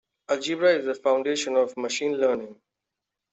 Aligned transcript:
Algebra 0.29 0.73
is 0.79 0.87
a 0.87 0.95
foundation 0.95 1.55
of 1.55 1.77
Machine 1.77 2.17
Learning. 2.17 2.59